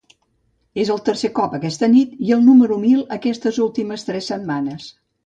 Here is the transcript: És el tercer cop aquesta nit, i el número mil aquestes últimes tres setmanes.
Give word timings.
És 0.83 0.89
el 0.93 1.01
tercer 1.09 1.29
cop 1.39 1.53
aquesta 1.57 1.89
nit, 1.93 2.15
i 2.29 2.33
el 2.37 2.41
número 2.47 2.79
mil 2.87 3.05
aquestes 3.19 3.61
últimes 3.67 4.07
tres 4.09 4.31
setmanes. 4.33 4.89